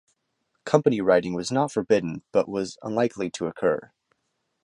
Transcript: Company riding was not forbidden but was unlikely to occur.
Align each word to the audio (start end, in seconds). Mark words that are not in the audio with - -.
Company 0.65 0.99
riding 0.99 1.35
was 1.35 1.51
not 1.51 1.71
forbidden 1.71 2.23
but 2.31 2.49
was 2.49 2.79
unlikely 2.81 3.29
to 3.29 3.45
occur. 3.45 3.91